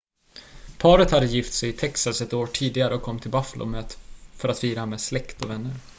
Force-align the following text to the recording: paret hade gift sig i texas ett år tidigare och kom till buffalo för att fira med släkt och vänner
paret 0.79 1.11
hade 1.11 1.25
gift 1.25 1.53
sig 1.53 1.69
i 1.69 1.73
texas 1.73 2.21
ett 2.21 2.33
år 2.33 2.45
tidigare 2.47 2.95
och 2.95 3.01
kom 3.01 3.19
till 3.19 3.31
buffalo 3.31 3.83
för 4.37 4.49
att 4.49 4.59
fira 4.59 4.85
med 4.85 5.01
släkt 5.01 5.41
och 5.43 5.49
vänner 5.49 5.75